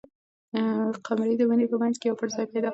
قمرۍ 1.05 1.35
د 1.37 1.41
ونې 1.49 1.65
په 1.71 1.77
منځ 1.81 1.95
کې 1.99 2.05
یو 2.07 2.19
پټ 2.19 2.29
ځای 2.35 2.45
پیدا 2.51 2.67
کړ. 2.67 2.69